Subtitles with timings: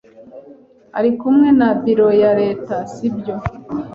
[0.97, 3.35] Ari kumwe na biro ya leta, si byo?